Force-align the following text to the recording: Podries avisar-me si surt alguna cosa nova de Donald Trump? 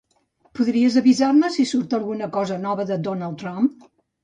Podries 0.59 0.97
avisar-me 1.01 1.51
si 1.57 1.67
surt 1.73 1.95
alguna 1.99 2.31
cosa 2.39 2.59
nova 2.65 2.89
de 2.95 3.01
Donald 3.11 3.41
Trump? 3.45 3.73